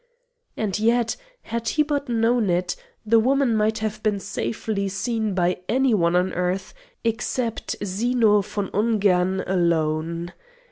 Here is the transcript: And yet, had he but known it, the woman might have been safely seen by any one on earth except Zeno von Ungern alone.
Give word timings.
And 0.57 0.79
yet, 0.79 1.15
had 1.43 1.69
he 1.69 1.83
but 1.83 2.09
known 2.09 2.49
it, 2.49 2.75
the 3.05 3.19
woman 3.19 3.55
might 3.55 3.77
have 3.77 4.01
been 4.01 4.19
safely 4.19 4.89
seen 4.89 5.35
by 5.35 5.59
any 5.69 5.93
one 5.93 6.15
on 6.15 6.33
earth 6.33 6.73
except 7.03 7.75
Zeno 7.85 8.41
von 8.41 8.71
Ungern 8.73 9.43
alone. 9.45 10.33